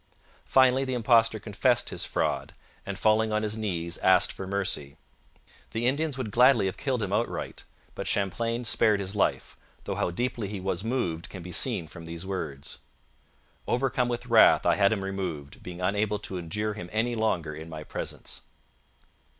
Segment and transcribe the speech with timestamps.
[0.47, 2.55] Finally, the impostor confessed his fraud
[2.87, 4.97] and, falling on his knees, asked for mercy.
[5.73, 10.09] The Indians would gladly have killed him outright, but Champlain spared his life, though how
[10.09, 12.79] deeply he was moved can be seen from these words:
[13.67, 17.69] 'Overcome with wrath I had him removed, being unable to endure him any longer in
[17.69, 18.41] my presence.'